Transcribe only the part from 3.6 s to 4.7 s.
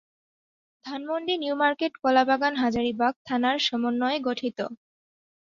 সমন্বয়ে গঠিত।